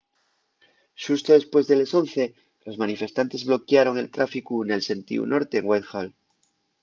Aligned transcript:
xusto 1.03 1.29
depués 1.39 1.65
de 1.67 1.75
les 1.81 1.91
11:00 2.01 2.29
los 2.65 2.79
manifestantes 2.83 3.45
bloquiaron 3.49 3.95
el 4.01 4.11
tráficu 4.15 4.55
nel 4.63 4.81
sentíu 4.89 5.21
norte 5.33 5.55
en 5.57 5.67
whitehall 5.69 6.09